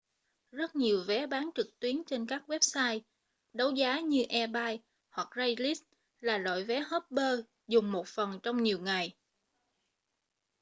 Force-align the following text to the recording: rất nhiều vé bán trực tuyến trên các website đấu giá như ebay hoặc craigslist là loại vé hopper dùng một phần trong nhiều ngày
rất 0.51 0.75
nhiều 0.75 1.03
vé 1.07 1.27
bán 1.27 1.49
trực 1.55 1.79
tuyến 1.79 2.03
trên 2.07 2.25
các 2.25 2.43
website 2.47 2.99
đấu 3.53 3.71
giá 3.71 3.99
như 3.99 4.23
ebay 4.29 4.79
hoặc 5.09 5.27
craigslist 5.33 5.83
là 6.19 6.37
loại 6.37 6.63
vé 6.63 6.79
hopper 6.79 7.39
dùng 7.67 7.91
một 7.91 8.07
phần 8.07 8.39
trong 8.43 8.63
nhiều 8.63 8.79
ngày 8.79 9.15